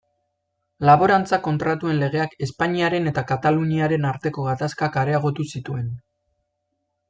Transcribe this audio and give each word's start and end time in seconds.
Laborantza 0.89 1.37
Kontratuen 1.47 1.99
Legeak 2.05 2.33
Espainiaren 2.49 3.11
eta 3.13 3.25
Kataluniaren 3.33 4.11
arteko 4.15 4.49
gatazkak 4.51 5.01
areagotu 5.05 5.49
zituen. 5.57 5.97